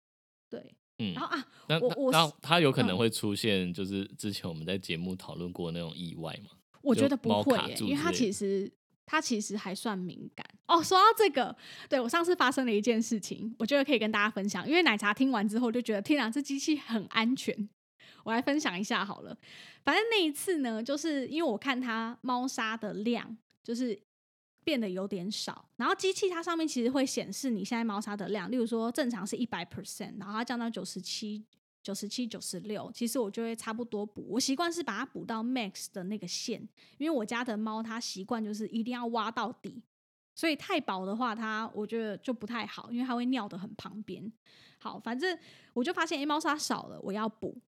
[0.49, 6.49] 对，嗯然后啊，那我我那那它有可能嗯会出现，就是之前我们在节目讨论过那种意外吗？
[6.81, 8.71] 我觉得不会耶，因为它其实
[9.05, 10.81] 它其实还算敏感哦。
[10.81, 11.55] 说到这个，
[11.87, 14.67] 对我上次发生了一件事情，我觉得可以跟大家分享。
[14.67, 17.69] 因为奶茶听完之后就觉得，天啊，这机器很安全。
[18.23, 19.37] 我来分享一下好了。
[19.83, 23.99] 反正那一次呢，就是因为我看它猫砂的量就是
[24.63, 31.43] 变得有点少，然后机器它上面其实会显示你现在猫砂的量，例如说正常是一百 percent，然后它降到九十七。
[31.83, 34.23] 九十七、九十六，其实我就会差不多补。
[34.29, 36.61] 我习惯是把它补到 max 的那个线，
[36.99, 39.81] 因为我家的猫它习惯就是一定要挖到底，
[40.35, 44.31] 所以太薄的话，它我觉得就不太好，因为它会尿得很旁边。
[44.77, 45.35] 好，反正
[45.73, 47.59] 我就发现，诶，猫砂少了，我要补。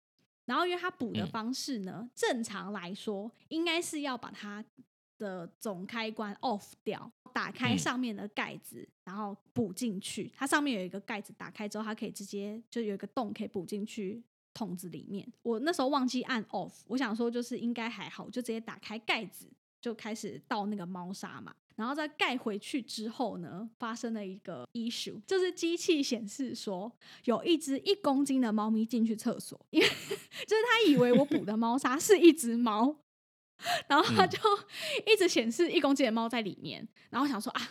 [0.45, 4.63] 然后因为它补的嗯方式呢，正常来说应该是要把它
[5.23, 10.31] 的总开关 off 掉，打开嗯上面的盖子，然后补进去。
[10.37, 15.27] 它上面有一个盖子，打开之后它可以直接就有一个洞可以补进去桶子里面。
[15.43, 19.47] 我那时候忘记按 off，我想说就是应该还好，就直接打开盖子
[19.81, 21.55] 就开始倒那个猫砂嘛。
[21.75, 26.93] 然后再盖回去之后呢，发生了一个 issue，就是机器显示说
[27.25, 29.89] 有一只一公斤的猫咪进去厕所，因为
[30.47, 32.95] 就是他以为我补的猫砂是一只猫，
[33.89, 34.39] 然后他嗯就
[35.07, 37.71] 一直显示一公斤的猫在里面，然后我想说啊，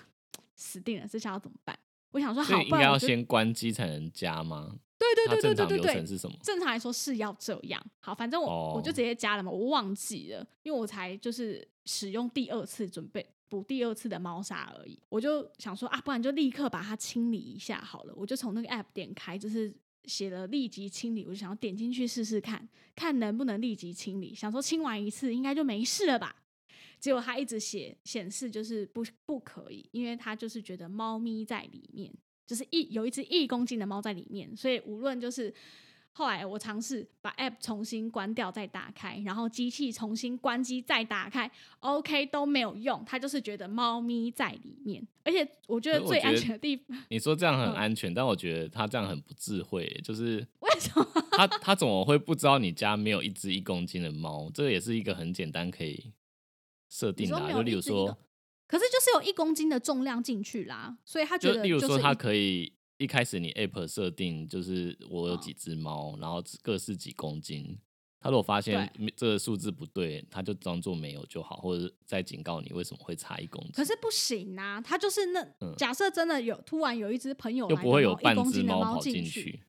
[0.56, 1.78] 死定了，这下要怎么办？
[2.12, 4.76] 我想说好，应该要先关机才能加吗？
[4.98, 6.38] 对对对对对对对流程是什么？
[6.44, 7.84] 正常来说是要这样。
[8.00, 15.00] 好，反正我、我就哦直接加了嘛，我忘记了，因为我才就是使用第二次准备补第二次的猫砂而已。
[15.10, 18.14] 我就想说啊，不然就立刻把它清理一下好了。
[18.16, 19.74] 我就从那个 app 点开，就是
[20.06, 24.34] 写了立即清理，我就想要点进去试试看，看能不能立即清理。
[24.34, 26.36] 想说清完一次应该就没事了吧。
[27.00, 32.14] 结果他一直写显示就是不不可以，因为他就是觉得猫咪在里面，
[32.46, 35.52] 就是一有一只一公斤的猫在里面，所以无论就是
[36.14, 51.08] 后来我尝试把 app 重新关掉再打开，然后机器重新关机再打开，OK 都没有用，它就是觉得猫咪在里面，而且我觉得最安全的地方， 你说这样很嗯安全，但我觉得他这样很不智慧，就是为什么？
[51.32, 54.52] 他他怎么会不知道你家没有一只一公斤的猫？
[54.54, 56.12] 这个也是一个很简单可以
[56.90, 58.18] 设定的、就例如说，
[58.68, 67.76] 可是就是有一公斤的重量进去啦，所以他觉就得例如说，它可以一开始你 app 设定就是我有嗯几只猫，然后各是几公斤。
[68.20, 73.72] 他如果发现这个数字不对，他就装作没有就好，或者是再警告你为什么会差一公斤。
[73.74, 79.60] 可是不行啊，他就是那、嗯假设真的有突然有一只朋友来的又不会有半只猫跑进进去，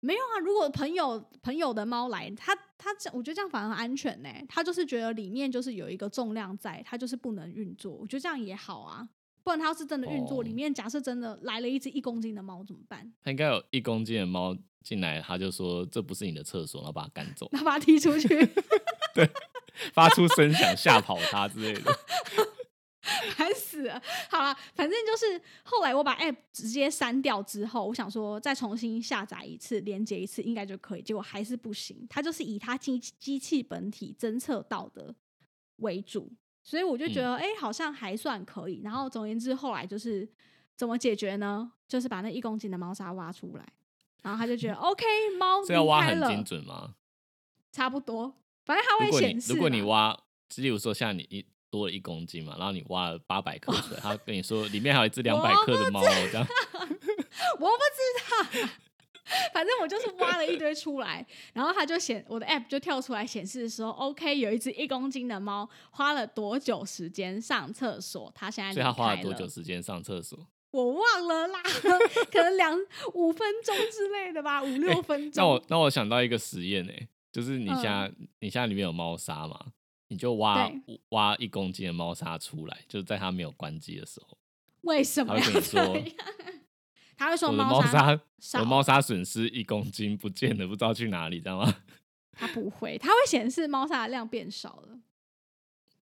[0.00, 7.90] 没有啊，如果朋友朋友的猫来，他他这我觉得这样反而安全呢、他就是觉得里面就是有一个重量在，他就是不能运作。
[7.94, 9.08] 我觉得这样也好啊，
[9.48, 13.10] 不然它要是真的运作，哦里面假设真的来了一只一公斤的猫怎么办？
[13.22, 18.28] 他应该有一公斤的猫进来，他就说这不是你的厕所，然后把它赶走，那把它踢出去，
[19.94, 21.90] 发出声响吓跑它之类的。
[23.34, 24.02] 烦死了。
[24.28, 32.06] 好了，反正就是后来我把 app 直接删掉之后，我想说再重新下载一次，连接一次应该就可以，结果还是不行。
[32.10, 35.14] 它就是以它机机器本体侦测到的
[35.76, 36.30] 为主，
[36.68, 38.82] 所以我就觉得哎、诶好像还算可以。
[38.84, 40.28] 然后总而言之，后来就是
[40.76, 41.72] 怎么解决呢？
[41.88, 43.66] 就是把那一公斤的猫砂挖出来，
[44.22, 45.02] 然后他就觉得 OK，
[45.38, 46.94] 猫这要挖很精准吗？
[47.72, 48.34] 差不多，
[48.66, 49.54] 反正它如果你会显示嘛。
[49.54, 50.14] 如果你挖，
[50.56, 56.46] 例如说像你一多了一公斤嘛，然后你挖了八百克出来， 他跟你说里面还有一只两百克的猫哦，这样
[57.58, 58.68] 我不知道，
[59.52, 70.38] 反正我就是挖了一堆出来，然后它就显我的 app 就跳出来显示说，OK，有一只一公斤的猫花了多久时间上厕所，它现在所以它花了多久时间上厕所？
[70.70, 71.62] 我忘了啦，
[72.30, 72.78] 可能两
[73.14, 75.42] 五分钟之类的吧， 五六分钟。
[75.42, 76.92] 那我那我想到一个实验呢、
[77.32, 79.58] 就是你现在、嗯你现在里面有猫砂嘛，
[80.08, 80.70] 你就挖
[81.08, 84.36] 挖一公斤的猫砂出来，就是在它没有关机的时候，
[84.82, 86.14] 为什么要他会跟你说这样？
[87.18, 91.74] 他会说猫砂砂我少猫砂损失一公斤不见了，不知道去哪里，知道吗？
[92.32, 95.00] 它不会，它会显示猫砂的量变少了。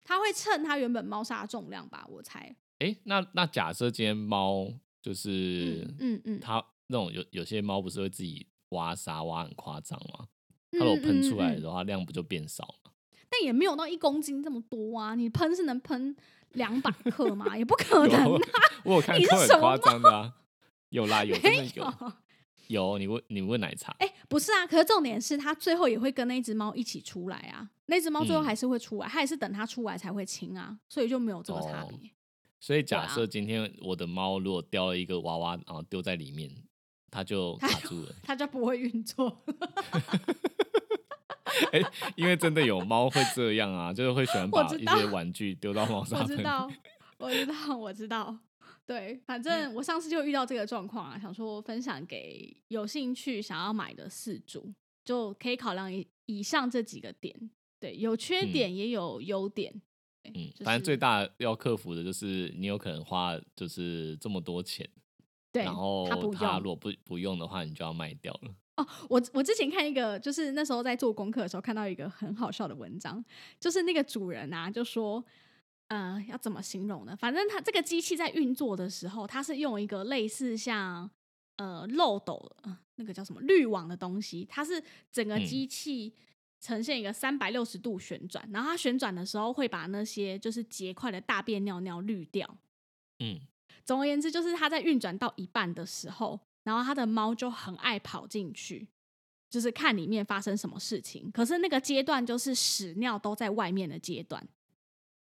[0.05, 2.05] 它会称它原本猫砂的重量吧？
[2.09, 2.55] 我猜。
[2.79, 4.67] 哎，那那假设今天猫
[5.01, 10.27] 就是嗯嗯，它那种有有些猫不是会自己挖沙挖很夸张吗？
[10.71, 12.91] 它如果喷出来的话，量不就变少吗？
[13.29, 15.15] 但也没有到一公斤这么多啊！
[15.15, 16.15] 你喷是能喷
[16.53, 17.57] 两百克吗？
[17.57, 18.41] 也不可能啊！
[18.85, 20.33] 我有看过很夸张的啊，
[20.93, 22.13] 有啦有真的有
[22.67, 22.97] 有。
[22.99, 23.95] 你问你问奶茶？
[23.97, 27.67] 哎，不是啊，可是重点是它最后也会跟那只猫一起出来啊。
[27.87, 32.11] 那只猫最后还是会出来，它也是等它出来才会亲啊，所以就没有这个差别。
[32.59, 36.49] 所以假设今天我的猫如果叼了一个娃娃，然后丢在里面，
[37.09, 39.43] 它就卡住了，它就不会运作。
[41.71, 41.81] 哎，
[42.15, 46.21] 因为真的有猫会这样啊，就是会喜欢把一些玩具丢到猫上。
[46.21, 46.71] 我知道，
[47.17, 48.37] 我知道，我知道。
[48.85, 54.73] 对，反正我上次就遇到这个状况啊，想说分享给有兴趣想要买的四主，
[55.05, 57.49] 就可以考量以以上这几个点。
[57.79, 59.73] 对，有缺点也有优点。
[60.23, 64.89] 嗯，反正最大要克服的就是你有可能花就是这么多钱，
[65.51, 68.55] 对，然后他如果不不用的话，你就要卖掉了。
[68.77, 73.23] 哦，我我之前看一个，就是那时候在做功课的时候看到一个很好笑的文章，
[73.59, 75.23] 就是那个主人啊就说，
[75.93, 77.15] 呃，要怎么形容呢？
[77.15, 81.07] 反正它这个机器在运作的时候，它是用一个类似像
[81.57, 86.13] 呃漏斗，呃那个叫什么滤网的东西，它是整个机器。
[86.65, 92.57] 呈现一个三百六十度旋转，然后它旋转的时候会把那些就是结块的大便尿尿滤掉。
[93.19, 93.37] 嗯，
[93.83, 98.87] 总而言之，就是它在运转到一半的时候，然后它的猫就很爱跑进去，
[99.49, 101.29] 就是看里面发生什么事情。
[101.33, 104.41] 可是那个阶段就是屎尿都在外面的阶段，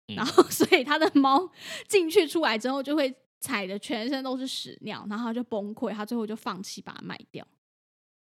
[0.07, 1.49] 然后 所以他的猫
[1.87, 7.45] 进去出来之后就会踩的全身都是屎尿，然后就崩溃，他最后就放弃把它卖掉。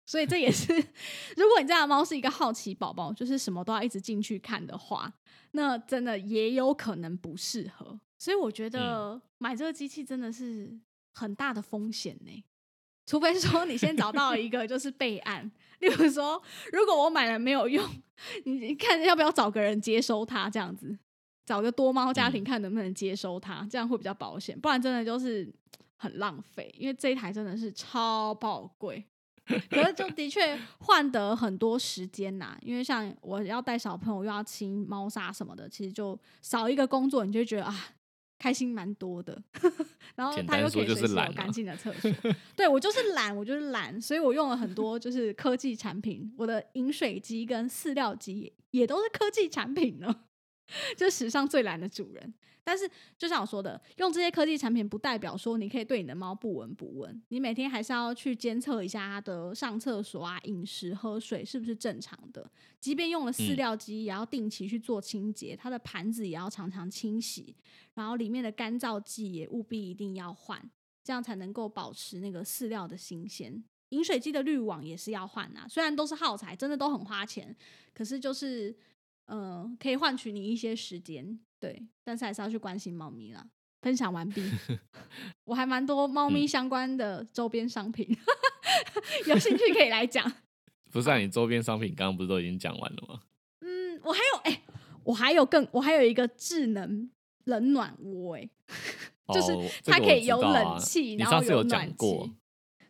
[0.05, 0.73] 所以这也是，
[1.37, 5.13] 如果你家的猫是一个好奇宝宝，就是什么都要一直进去看的话，
[5.51, 7.99] 那真的也有可能不适合。
[8.17, 10.79] 所以我觉得买这个机器真的是
[11.13, 12.43] 很大的风险呢。
[13.05, 16.41] 除非说你先找到一个就是备案，例如说，
[16.71, 17.87] 如果我买了没有用，
[18.45, 20.97] 你看要不要找个人接收它，这样子
[21.49, 24.55] 找个多猫家庭看能不能接收它，这样会比较保险。
[24.59, 25.51] 不然真的就是
[25.95, 29.03] 很浪费，因为这一台真的是超宝贵。
[29.67, 37.75] 可是就的确换得很多时间呐，因为像我要带小朋友又要清猫砂什么的，其实就少一个工作，你就觉得啊
[38.37, 39.41] 开心蛮多的。
[40.13, 42.11] 然后他又可以随时有干净的厕所。
[42.55, 50.25] 对我就是懒，我就是懒，所以我用了很多就是科技产品，我的饮水机跟饲料机也都是科技产品呢。
[50.95, 52.33] 就史上最懒的主人。
[52.61, 57.19] 但是，就像我说的，用这些科技产品不代表说你可以对你的猫不闻不问。
[57.29, 62.47] 你每天还是要去监测一下它的上厕所啊、饮食、喝水是不是正常的。
[62.79, 67.55] 即便用了饲料机，也要定期去做清洁，它的盘子也要常常清洗，
[67.95, 70.61] 然后里面的干燥剂也务必一定要换，
[71.03, 73.63] 这样才能够保持那个饲料的新鲜。
[73.89, 77.55] 饮水机的滤网也是要换啊，虽然都是耗材，真的都很花钱，
[77.95, 78.77] 可是就是。
[79.29, 83.45] 嗯，可以换取你一些时间，对，但是还是要去关心猫咪啦。
[83.81, 84.43] 分享完毕，
[85.45, 88.05] 我还蛮多猫咪相关的周边商品，
[89.25, 90.29] 有兴趣可以来讲。
[90.91, 93.21] 不是啊，你周边商品刚刚不是都已经讲完了吗？
[93.61, 94.61] 嗯，我还有哎，
[95.03, 97.09] 我还有更，我还有一个智能
[97.45, 98.49] 冷暖窝哎，
[99.33, 99.55] 就是
[99.85, 102.33] 它可以有冷气，然后有暖气。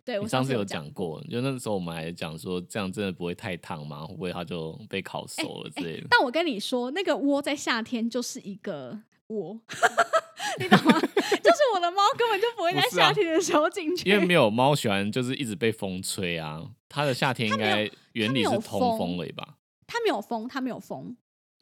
[0.10, 4.08] 对，你上次有讲过，就那时候我们还讲说，这样真的不会太烫吗？
[4.08, 6.08] 会不会它就被烤熟了之类的？
[6.10, 9.60] 但我跟你说，那个窝在夏天就是一个窝，
[10.60, 10.98] 你懂吗？
[11.00, 16.72] 就是我的猫根本就不会在夏天的时候进去，因为没有猫喜欢就是一直被风吹啊。
[16.88, 19.58] 它的夏天应该原理是通风了吧？
[19.86, 21.16] 它没有风，它没有风，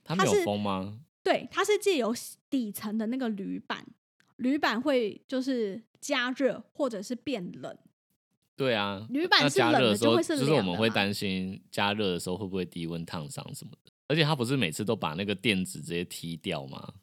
[0.05, 0.99] 它没有风吗？
[1.21, 2.15] 对，它是借由
[2.49, 3.85] 底层的那个铝板，
[4.37, 7.77] 铝板会就是加热或者是变冷。
[8.57, 13.91] 对啊，铝板是冷的就会是就是我们会担心加热的时候会不会低温烫伤什么的。
[14.07, 16.93] 而且他不是每次都把那个垫子直接踢掉吗？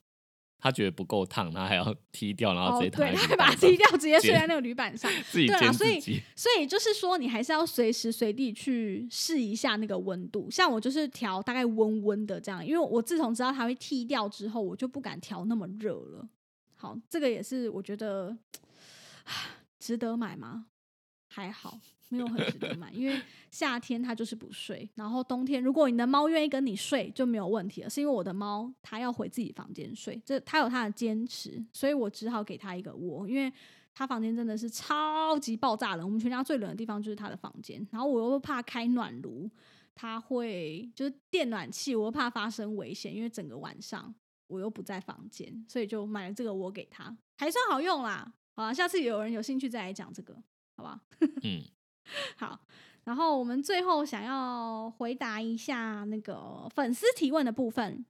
[0.59, 5.12] 他觉得不够烫，他还要 踢掉，然后直接对，他会把它踢掉，直接 睡在那个铝板上。
[5.30, 6.22] 自己煎自己。
[6.34, 10.50] 所以就是说，你还是要随时随地去试一下那个温度。
[10.50, 16.26] 像我就是调大概温温的这样，因为我自从知道它会踢掉之后，我就不敢调那么热了。
[16.74, 18.34] 好，这个也是我觉得
[19.78, 20.66] 值得买吗？
[21.35, 21.76] 还好，
[22.11, 23.20] 没有很值得买，因为
[23.51, 27.91] 夏天它就是不睡，然后冬天如果你的猫愿意跟你睡就没有问题了。
[27.91, 33.53] 是因为我的猫它要回自己房间睡，这它有它的坚持，所以我只好给它一个窝，因为
[33.93, 36.07] 它房间真的是超级爆炸冷。
[36.07, 39.51] 我们全家最冷的地方就是它的房间，然后我又怕开暖炉，
[39.93, 44.14] 它会就是电暖气，我又怕发生危险，因为整个晚上
[44.47, 48.32] 我又不在房间，所以就买了这个窝给他，还算好用啦。
[48.57, 50.37] 好啦，下次有人有兴趣再来讲这个，
[50.77, 51.01] 好吧？
[51.43, 51.62] 嗯，
[52.37, 52.61] 好。
[53.05, 58.03] 然后我们最后想要回答一下那个粉丝提问的部分。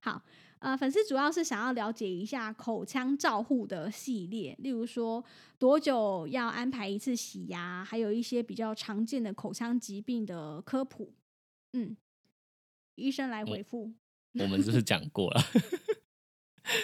[0.00, 0.20] 好，
[0.58, 5.24] 呃，粉丝主要是想要了解一下口腔照护的系列，例如说
[5.56, 11.14] 多久要安排一次洗牙，还有一些比较常见的口腔疾病的科普。
[11.74, 11.96] 嗯，
[12.96, 13.92] 医生来回复。
[14.32, 15.40] 我们就是讲过了。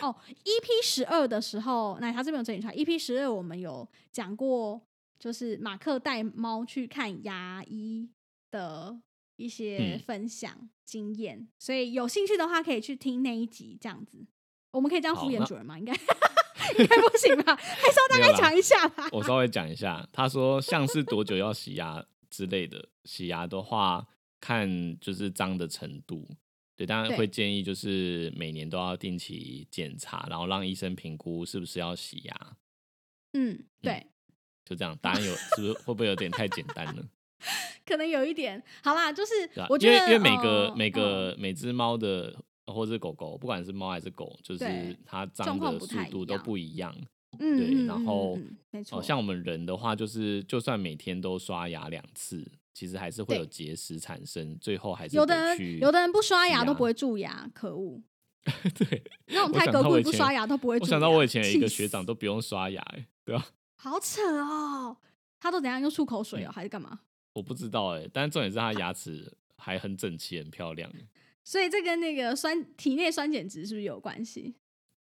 [0.02, 0.14] 哦
[0.44, 2.74] ，EP 十二的时候，奶茶这边有整理出来。
[2.74, 4.80] EP 十二我们有讲过。
[5.18, 8.10] 就是马克带猫去看牙医
[8.50, 9.00] 的
[9.36, 13.76] 一些分享经验，所以有兴趣的话可以去听那一集。
[13.80, 14.26] 这样子，
[14.70, 15.78] 我们可以这样敷衍主人吗？
[15.78, 17.54] 应该应该不行吧？
[17.56, 19.08] 还是要大概讲一下吧。
[19.12, 24.06] 我稍微讲一下，他说像是多久要洗牙之类的，洗牙的话
[24.40, 26.28] 看就是脏的程度，
[26.76, 32.56] 对，当然会建议就是每年都要定期检查，然后让医生评估是不是要洗牙。
[33.32, 34.06] 嗯，对。
[34.66, 37.02] 就这样，答案有是不是会不会有点太简单了？
[37.86, 38.60] 可能有一点。
[38.82, 39.32] 好啦，就是
[39.68, 42.34] 我觉得，因为每个每个每只猫的
[42.66, 46.92] 或者是狗狗，不管是猫还是狗，就是它脏的速度都不一样。
[47.38, 47.86] 嗯，对。
[47.86, 48.36] 然后，
[48.70, 52.44] 没错，像我们人的话，就是就算每天都刷牙两次，
[52.74, 58.02] 其实还是会有结石产生，最后还是有的人有的人不刷牙都不会 蛀牙，可恶。
[58.74, 60.78] 对，那种太狗贵不刷牙都不会。
[60.78, 63.46] 我想到我以前有一个学长都不用刷牙，哎，对吧？
[63.76, 64.96] 好扯哦！
[65.38, 67.00] 他都怎样用漱口水哦，还是干嘛？
[67.34, 70.90] 我不知道哎，但是重点是他牙齿还很整齐、很漂亮。
[71.44, 74.54] 所以这跟那个酸体内酸碱值是不是有关系？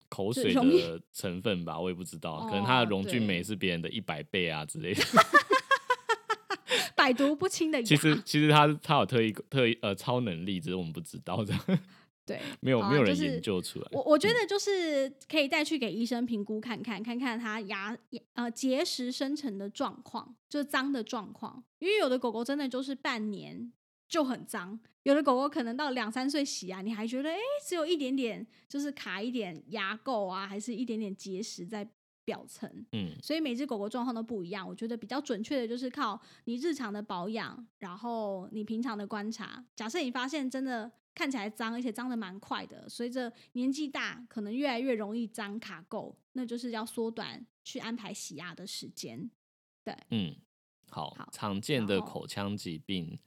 [0.10, 5.04] 口水的成分吧，我也不知道，可能它的溶菌酶是别人的一百倍啊之类的。
[6.96, 7.82] 百毒不侵的。
[7.84, 11.54] 其实其实他他有特异特异呃超能力，只是我们不知道的。
[12.26, 13.88] 对， 没有没有人研究出来。
[13.92, 17.98] 我我觉得就是可以再去给医生评估看看，看看他牙
[18.34, 21.64] 呃结石生成的状况，就是脏的状况。
[21.80, 23.72] 因为有的狗狗真的就是半年
[24.08, 31.86] 就很脏，有的狗狗可能到两三岁洗牙，你还觉得哎只有一点点，就是卡一点牙垢啊，还是一点点结石在
[32.24, 32.70] 表层。
[32.94, 34.66] 嗯，所以每只狗狗状况都不一样。
[34.66, 39.66] 我觉得比较准确的就是靠你日常的保养，然后你平常的观察。
[39.76, 40.90] 假设你发现真的。
[41.16, 42.90] 看起来脏，而且脏的蛮快的。
[42.90, 49.30] 随着年纪大，可能越来越容易脏卡垢，那就是要缩短去安排洗牙的时间。
[49.84, 50.36] 对，嗯，
[50.90, 53.20] 好，常见的口腔疾病，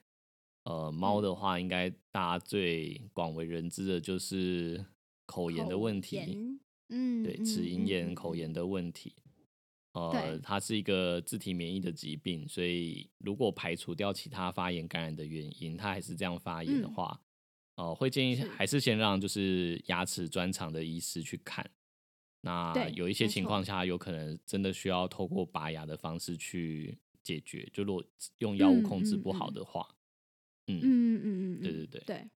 [0.64, 4.84] 呃，猫的话，应该大家最广为人知的就是
[5.26, 6.59] 口炎的问题。
[6.89, 9.14] 嗯，对，齿龈炎、口炎的问题。
[9.93, 17.18] 呃，它是一个自体免疫的疾病，所以如果排除掉其他发炎感染的原因，它还是这样发炎的话。
[17.77, 21.70] 哦，会建议还是先让就是牙齿专长的医师去看。
[22.41, 27.68] 那有一些情况下，有可能真的需要透过拔牙的方式去解决。
[27.72, 28.05] 就如果
[28.39, 29.89] 用药物控制不好的话，
[30.68, 32.31] 嗯嗯嗯嗯，对对对对。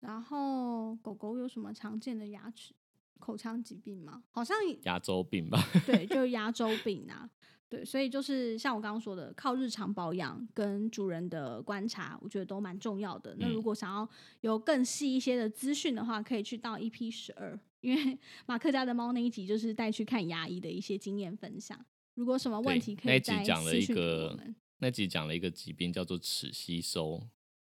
[0.00, 2.72] 然后狗狗有什么常见的牙齿
[3.18, 4.22] 口腔疾病吗？
[4.30, 5.62] 好像牙周病吧？
[5.84, 7.28] 对，就 牙周病啊。
[7.70, 13.36] 对，所以就是像我刚刚说的，靠日常保养跟主人的观察，我觉得都蛮重要的。
[13.38, 14.08] 那如果想要
[14.40, 21.78] 有更细一些的资讯的话，可以去到 EP 十二，因为 马克家的猫那一集就是带去看牙医的一些经验分享。
[22.14, 24.38] 如果什么问题，可以再讲了一个
[24.78, 27.22] 那集讲了一个疾病叫做齿吸收。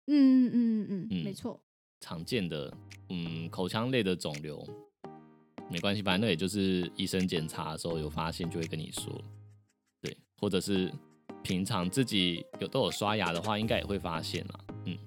[0.07, 1.61] 嗯嗯嗯嗯，没错，
[1.99, 2.75] 常见的
[3.09, 4.67] 嗯口腔类的肿瘤，
[5.69, 9.23] 没关系，反正那也就是医生检查的时候有发现就会跟你说。
[10.43, 10.91] 或者是
[11.41, 14.59] 平常自己有都有刷牙的话，应该也会发现了。
[14.85, 14.97] 嗯，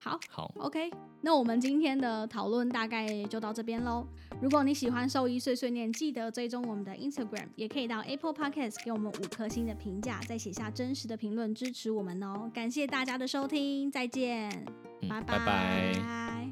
[0.00, 0.90] 好，好，OK。
[1.20, 4.06] 那我们今天的讨论大概就到这边喽。
[4.40, 12.50] 如果你喜欢兽医碎碎念，记得追踪我们的 Instagram，也可以到 Apple Podcast 给我们五颗星的评价，再写下真实的评论支持我们哦。
[12.54, 14.48] 感谢大家的收听，再见，
[15.02, 16.47] 拜拜拜拜。